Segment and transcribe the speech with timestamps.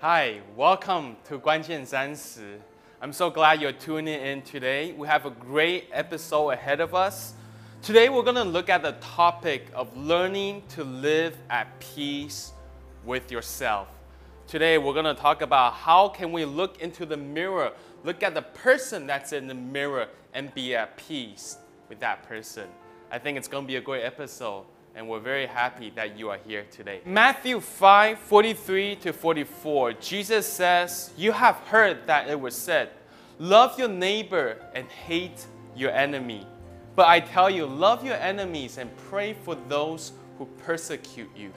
[0.00, 2.60] Hi, welcome to Guanjian Zansi.
[3.02, 4.92] I'm so glad you're tuning in today.
[4.92, 7.34] We have a great episode ahead of us.
[7.82, 12.52] Today we're going to look at the topic of learning to live at peace
[13.04, 13.88] with yourself.
[14.46, 17.72] Today we're going to talk about how can we look into the mirror,
[18.04, 21.58] look at the person that's in the mirror and be at peace
[21.88, 22.68] with that person.
[23.10, 24.64] I think it's going to be a great episode
[24.98, 27.00] and we're very happy that you are here today.
[27.04, 32.90] Matthew 5 43 to 44, Jesus says, You have heard that it was said,
[33.38, 36.44] Love your neighbor and hate your enemy.
[36.96, 41.52] But I tell you, love your enemies and pray for those who persecute you.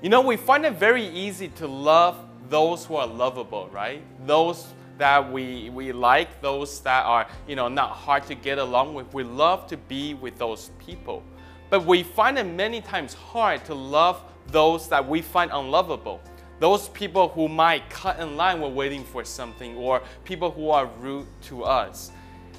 [0.00, 4.00] You know, we find it very easy to love those who are lovable, right?
[4.28, 8.94] Those that we, we like, those that are, you know, not hard to get along
[8.94, 9.12] with.
[9.12, 11.24] We love to be with those people.
[11.70, 16.20] But we find it many times hard to love those that we find unlovable.
[16.58, 20.86] Those people who might cut in line while waiting for something, or people who are
[21.00, 22.10] rude to us.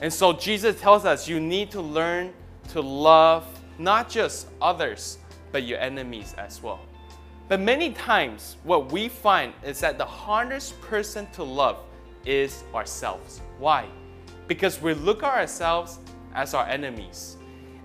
[0.02, 2.34] And so Jesus tells us you need to learn
[2.70, 3.46] to love
[3.78, 5.20] not just others,
[5.52, 6.80] but your enemies as well.
[7.48, 11.84] But many times, what we find is that the hardest person to love
[12.26, 13.42] is ourselves.
[13.60, 13.88] Why?
[14.48, 16.00] Because we look at ourselves
[16.34, 17.38] as our enemies.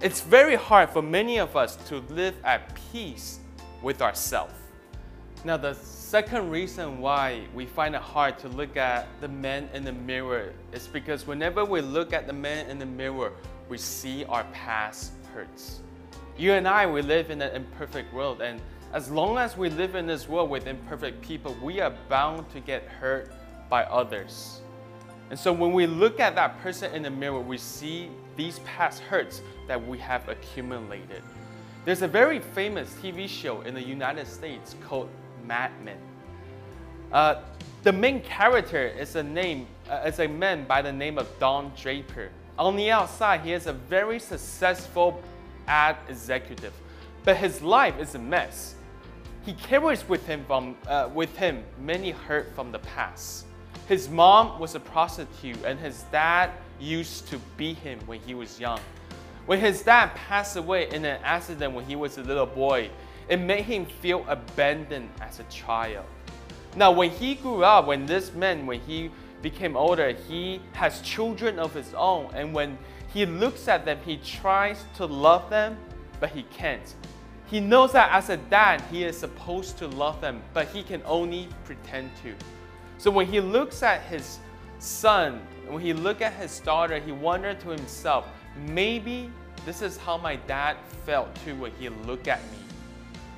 [0.02, 3.38] It's very hard for many of us to live at peace
[3.80, 4.52] with ourselves.
[5.42, 9.84] Now, the second reason why we find it hard to look at the man in
[9.84, 13.32] the mirror is because whenever we look at the man in the mirror,
[13.70, 15.80] we see our past hurts.
[16.36, 18.60] You and I, we live in an imperfect world, and
[18.92, 22.60] as long as we live in this world with imperfect people, we are bound to
[22.60, 23.32] get hurt
[23.70, 24.60] by others.
[25.30, 29.00] And so when we look at that person in the mirror, we see these past
[29.02, 31.22] hurts that we have accumulated.
[31.84, 35.08] There's a very famous TV show in the United States called
[35.46, 35.98] Mad Men.
[37.12, 37.42] Uh,
[37.82, 41.72] the main character is a name uh, is a man by the name of Don
[41.80, 42.30] Draper.
[42.58, 45.22] On the outside, he is a very successful
[45.68, 46.72] ad executive,
[47.24, 48.74] but his life is a mess.
[49.44, 53.46] He carries with him from uh, with him many hurt from the past.
[53.86, 56.50] His mom was a prostitute, and his dad
[56.80, 58.80] used to beat him when he was young.
[59.46, 62.90] When his dad passed away in an accident when he was a little boy,
[63.28, 66.04] it made him feel abandoned as a child.
[66.74, 69.10] Now, when he grew up, when this man, when he
[69.42, 72.76] became older, he has children of his own, and when
[73.12, 75.78] he looks at them, he tries to love them,
[76.20, 76.94] but he can't.
[77.46, 81.00] He knows that as a dad, he is supposed to love them, but he can
[81.06, 82.34] only pretend to.
[82.98, 84.38] So when he looks at his
[84.78, 88.26] son, when he look at his daughter, he wondered to himself,
[88.68, 89.30] maybe
[89.64, 92.58] this is how my dad felt too when he looked at me.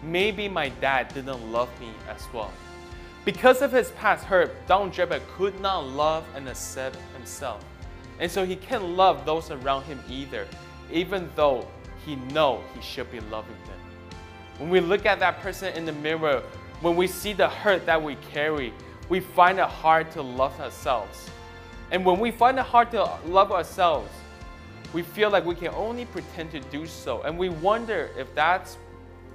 [0.02, 2.52] Maybe my dad didn't love me as well.
[3.24, 7.64] Because of his past hurt, Don Draper could not love and accept himself.
[8.20, 10.46] And so he can't love those around him either,
[10.92, 11.66] even though
[12.04, 13.78] he know he should be loving them.
[14.58, 16.42] When we look at that person in the mirror,
[16.80, 18.72] when we see the hurt that we carry,
[19.08, 21.30] we find it hard to love ourselves.
[21.90, 24.10] And when we find it hard to love ourselves,
[24.92, 27.22] we feel like we can only pretend to do so.
[27.22, 28.78] And we wonder if that's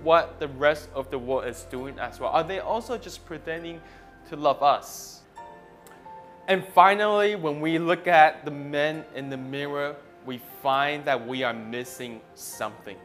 [0.01, 2.31] what the rest of the world is doing as well.
[2.31, 3.81] Are they also just pretending
[4.29, 5.21] to love us?
[6.47, 11.43] And finally, when we look at the men in the mirror, we find that we
[11.43, 12.97] are missing something.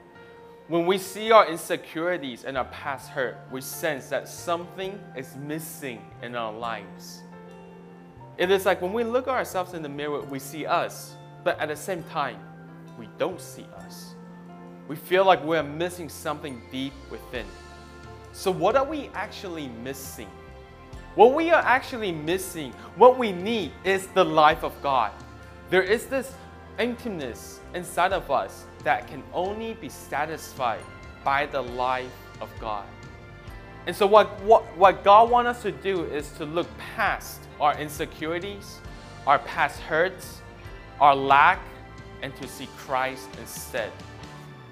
[0.66, 6.04] When we see our insecurities and our past hurt, we sense that something is missing
[6.22, 7.22] in our lives.
[8.38, 11.58] It is like when we look at ourselves in the mirror, we see us, but
[11.58, 12.38] at the same time,
[12.96, 14.14] we don't see us.
[14.86, 17.44] We feel like we're missing something deep within.
[18.32, 20.28] So, what are we actually missing?
[21.16, 25.10] What we are actually missing, what we need, is the life of God.
[25.68, 26.32] There is this
[26.78, 30.84] emptiness inside of us that can only be satisfied
[31.24, 32.86] by the life of God.
[33.88, 37.74] And so, what, what, what God wants us to do is to look past our
[37.80, 38.80] insecurities,
[39.26, 40.42] our past hurts,
[41.00, 41.58] our lack,
[42.20, 43.90] and to see Christ instead.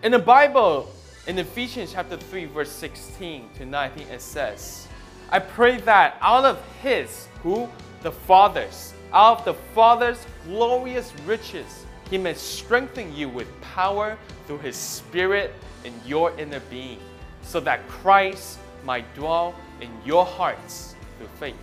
[0.03, 0.93] In the Bible,
[1.27, 4.87] in Ephesians chapter 3, verse 16 to 19, it says,
[5.31, 7.71] I pray that out of his, who?
[8.03, 14.59] The Father's, out of the Father's glorious riches, he may strengthen you with power through
[14.59, 15.55] His Spirit
[15.85, 16.99] in your inner being,
[17.43, 21.57] so that Christ might dwell in your hearts through faith.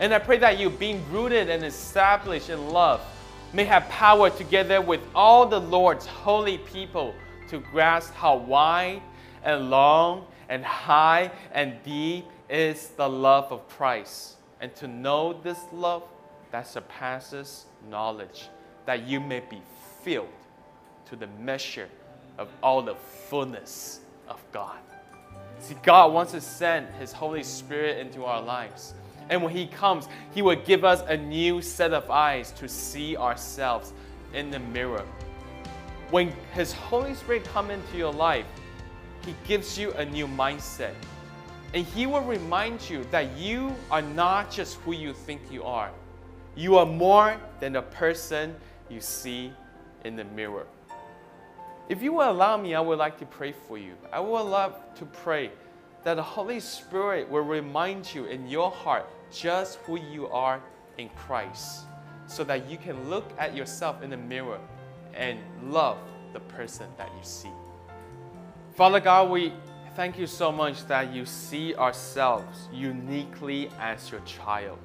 [0.00, 3.02] And I pray that you, being rooted and established in love,
[3.52, 7.14] may have power together with all the Lord's holy people
[7.48, 9.02] to grasp how wide
[9.42, 15.58] and long and high and deep is the love of Christ, and to know this
[15.72, 16.02] love
[16.50, 18.48] that surpasses knowledge,
[18.86, 19.60] that you may be
[20.02, 20.28] filled
[21.06, 21.88] to the measure
[22.38, 24.78] of all the fullness of God.
[25.60, 28.94] See, God wants to send His Holy Spirit into our lives.
[29.30, 33.16] And when He comes, He will give us a new set of eyes to see
[33.16, 33.92] ourselves
[34.34, 35.04] in the mirror.
[36.10, 38.46] When His Holy Spirit comes into your life,
[39.24, 40.92] He gives you a new mindset.
[41.72, 45.90] And He will remind you that you are not just who you think you are.
[46.54, 48.54] You are more than the person
[48.88, 49.52] you see
[50.04, 50.66] in the mirror.
[51.88, 53.92] If you will allow me, I would like to pray for you.
[54.10, 55.50] I would love to pray
[56.02, 60.62] that the Holy Spirit will remind you in your heart just who you are
[60.96, 61.84] in Christ
[62.26, 64.58] so that you can look at yourself in the mirror
[65.12, 65.98] and love
[66.32, 67.50] the person that you see.
[68.74, 69.52] Father God, we
[69.94, 74.78] thank you so much that you see ourselves uniquely as your child.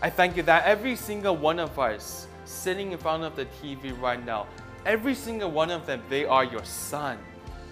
[0.00, 3.98] I thank you that every single one of us sitting in front of the TV
[4.00, 4.46] right now
[4.84, 7.16] Every single one of them, they are your son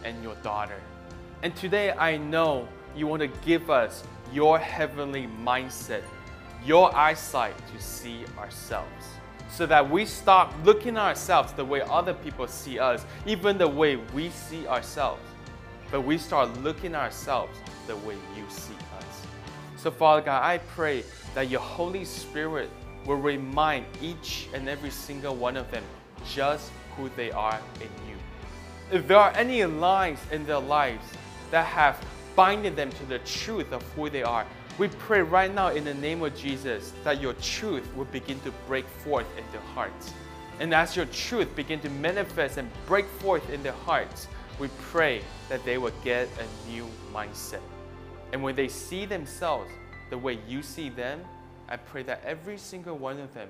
[0.04, 0.80] and your daughter.
[1.42, 6.02] And today I know you want to give us your heavenly mindset,
[6.64, 9.06] your eyesight to see ourselves.
[9.50, 13.66] So that we stop looking at ourselves the way other people see us, even the
[13.66, 15.22] way we see ourselves.
[15.90, 17.58] But we start looking at ourselves
[17.88, 19.26] the way you see us.
[19.76, 21.02] So, Father God, I pray
[21.34, 22.70] that your Holy Spirit
[23.04, 25.82] will remind each and every single one of them
[26.24, 28.16] just who they are in you.
[28.92, 31.04] If there are any lies in their lives
[31.50, 32.04] that have
[32.34, 34.46] binded them to the truth of who they are,
[34.78, 38.50] we pray right now in the name of Jesus that your truth will begin to
[38.66, 40.12] break forth in their hearts.
[40.58, 44.26] And as your truth begin to manifest and break forth in their hearts,
[44.58, 47.62] we pray that they will get a new mindset.
[48.32, 49.70] And when they see themselves
[50.10, 51.20] the way you see them,
[51.68, 53.48] I pray that every single one of them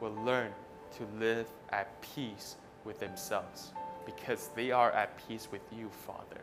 [0.00, 0.50] will learn
[0.96, 2.56] to live at peace
[2.87, 3.71] with themselves
[4.05, 6.41] because they are at peace with you, Father.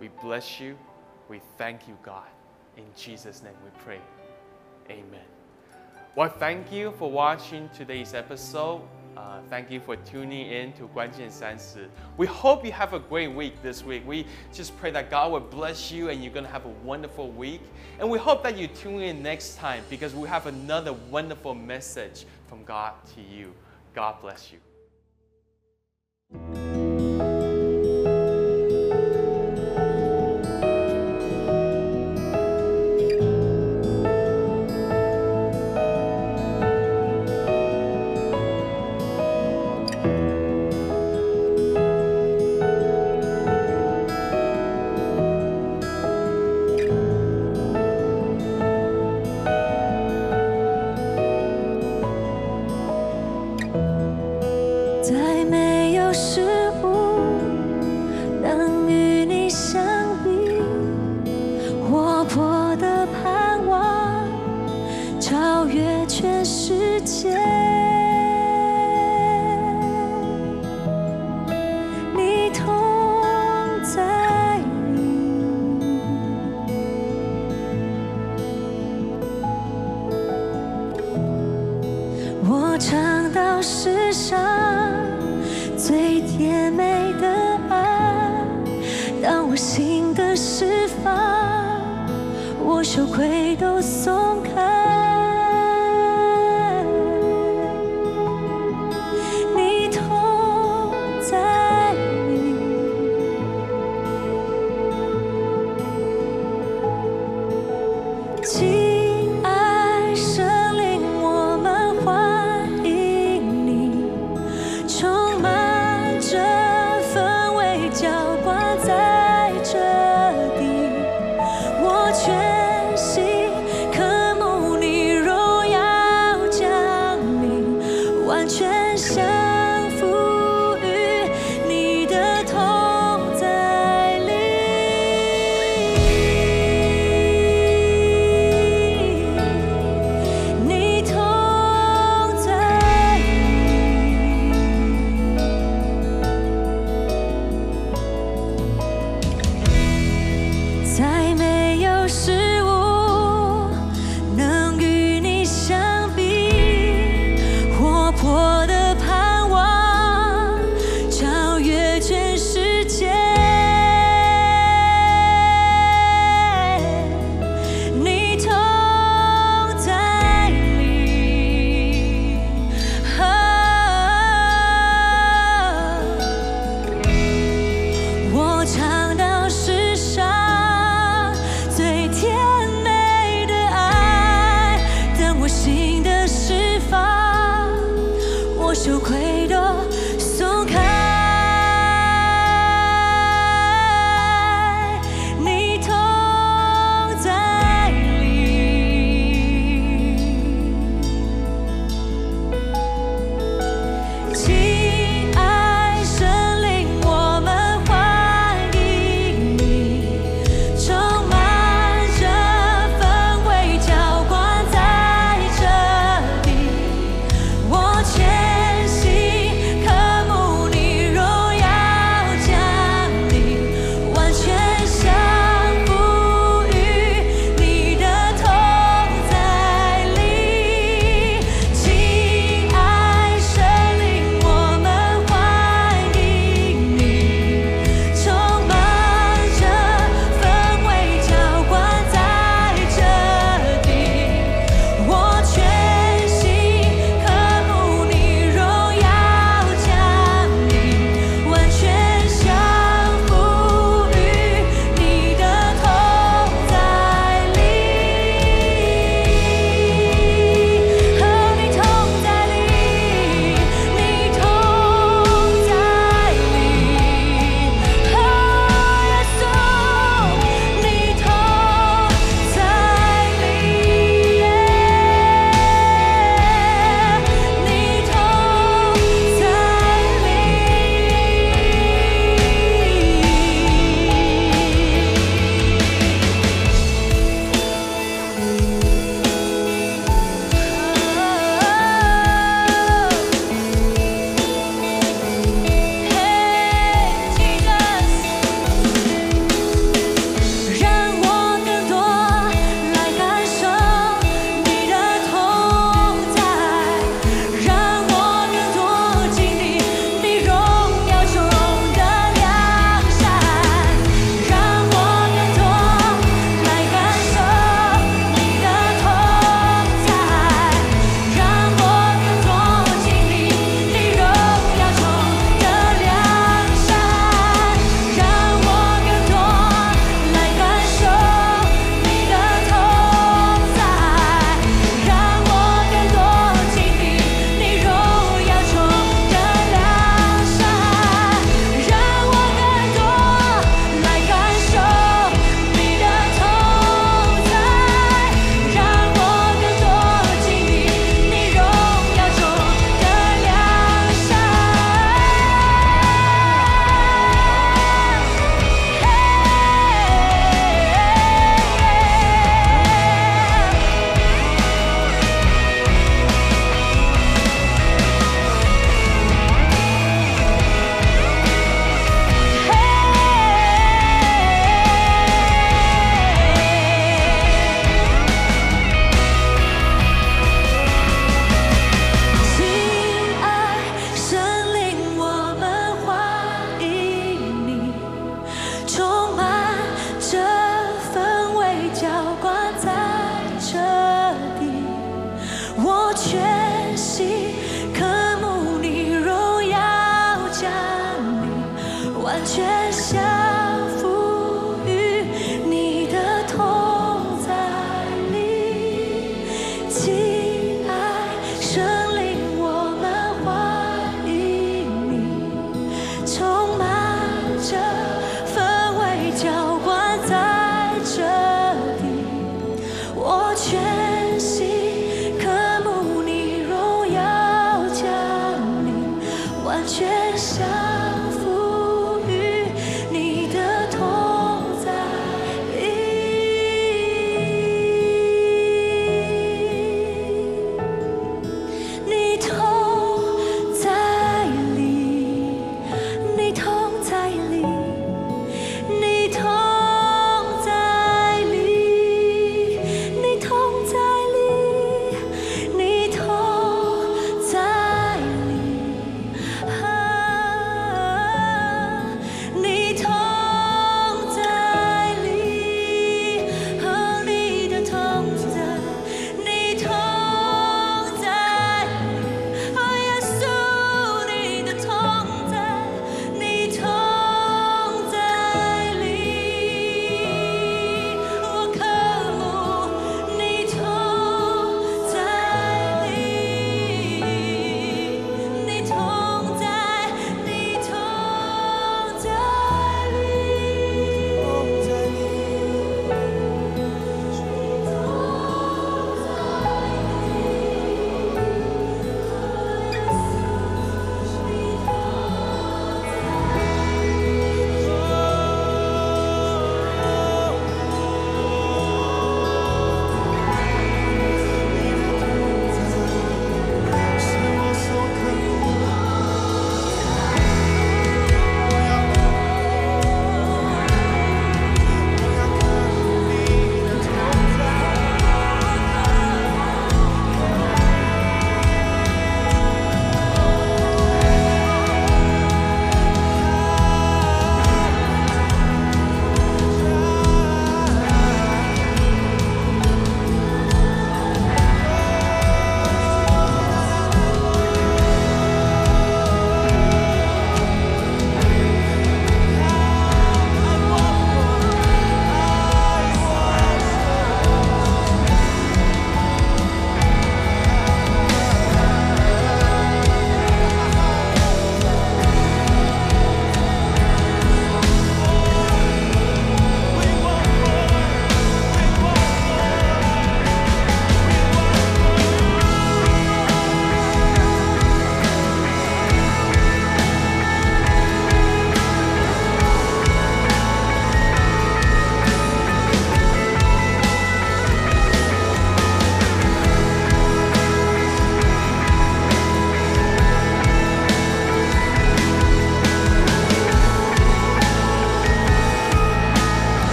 [0.00, 0.76] We bless you.
[1.28, 2.26] We thank you, God.
[2.76, 4.00] In Jesus' name we pray.
[4.90, 5.24] Amen.
[6.14, 8.82] Well, thank you for watching today's episode.
[9.16, 11.88] Uh, thank you for tuning in to 关键三十.
[12.16, 14.06] We hope you have a great week this week.
[14.06, 17.30] We just pray that God will bless you and you're going to have a wonderful
[17.30, 17.60] week.
[17.98, 22.24] And we hope that you tune in next time because we have another wonderful message
[22.48, 23.52] from God to you.
[23.94, 24.58] God bless you.
[26.33, 26.66] Thank you.
[67.07, 67.46] 见。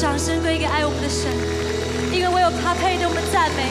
[0.00, 1.28] 掌声归给爱我们的神，
[2.14, 3.66] 因为唯有他配得我们赞美，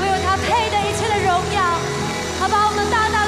[0.00, 1.60] 唯有他配得一切的荣耀。
[2.40, 3.23] 好吧，我们大大。